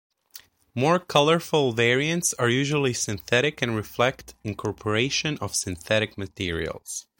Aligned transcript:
More 0.73 0.97
colorful 0.97 1.73
variants 1.73 2.33
are 2.39 2.49
usually 2.49 2.91
synthetic 2.91 3.61
and 3.61 3.75
reflect 3.75 4.33
incorporation 4.43 5.37
of 5.37 5.55
synthetic 5.55 6.17
materials. 6.17 7.05